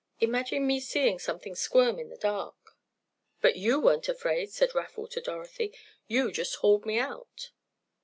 Imagine 0.19 0.65
me 0.65 0.79
seeing 0.79 1.19
something 1.19 1.53
squirm 1.53 1.99
in 1.99 2.09
the 2.09 2.17
dark!" 2.17 2.75
"But 3.39 3.55
you 3.55 3.79
weren't 3.79 4.09
afraid," 4.09 4.51
said 4.51 4.73
Raffle 4.73 5.07
to 5.09 5.21
Dorothy. 5.21 5.75
"You 6.07 6.31
just 6.31 6.55
hauled 6.55 6.87
me 6.87 6.97
out." 6.97 7.51